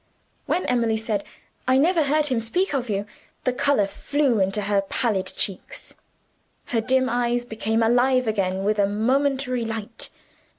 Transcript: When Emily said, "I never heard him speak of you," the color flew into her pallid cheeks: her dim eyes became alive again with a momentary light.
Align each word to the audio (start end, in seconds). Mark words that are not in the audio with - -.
When 0.47 0.65
Emily 0.65 0.97
said, 0.97 1.23
"I 1.67 1.77
never 1.77 2.01
heard 2.01 2.25
him 2.25 2.39
speak 2.39 2.73
of 2.73 2.89
you," 2.89 3.05
the 3.43 3.53
color 3.53 3.85
flew 3.85 4.39
into 4.39 4.63
her 4.63 4.81
pallid 4.81 5.27
cheeks: 5.27 5.93
her 6.69 6.81
dim 6.81 7.07
eyes 7.07 7.45
became 7.45 7.83
alive 7.83 8.27
again 8.27 8.63
with 8.63 8.79
a 8.79 8.87
momentary 8.87 9.63
light. 9.63 10.09